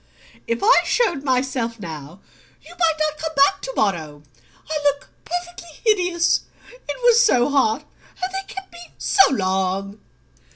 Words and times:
"If 0.47 0.63
I 0.63 0.81
showed 0.83 1.21
myself 1.23 1.79
now 1.79 2.21
you 2.63 2.71
might 2.79 2.95
not 2.97 3.19
come 3.19 3.35
back 3.35 3.61
to 3.61 3.73
morrow. 3.75 4.23
I 4.67 4.79
look 4.83 5.07
perfectly 5.23 5.67
hideous 5.85 6.41
it 6.71 6.97
was 7.03 7.19
so 7.23 7.51
hot 7.51 7.85
and 8.23 8.33
they 8.33 8.51
kept 8.51 8.71
me 8.71 8.93
so 8.97 9.31
long." 9.31 9.99